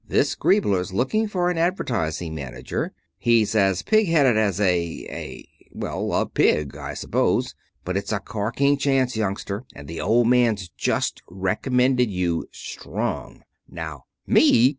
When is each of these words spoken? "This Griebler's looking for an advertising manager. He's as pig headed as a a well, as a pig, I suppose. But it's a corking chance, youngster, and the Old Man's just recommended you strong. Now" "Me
"This 0.07 0.33
Griebler's 0.33 0.91
looking 0.91 1.27
for 1.27 1.51
an 1.51 1.59
advertising 1.59 2.33
manager. 2.33 2.91
He's 3.19 3.53
as 3.53 3.83
pig 3.83 4.07
headed 4.07 4.35
as 4.35 4.59
a 4.59 4.67
a 4.67 5.47
well, 5.71 6.11
as 6.15 6.23
a 6.23 6.25
pig, 6.25 6.75
I 6.75 6.95
suppose. 6.95 7.53
But 7.85 7.95
it's 7.97 8.11
a 8.11 8.19
corking 8.19 8.77
chance, 8.77 9.15
youngster, 9.15 9.63
and 9.75 9.87
the 9.87 10.01
Old 10.01 10.27
Man's 10.27 10.69
just 10.69 11.21
recommended 11.29 12.09
you 12.09 12.47
strong. 12.51 13.43
Now" 13.69 14.05
"Me 14.25 14.69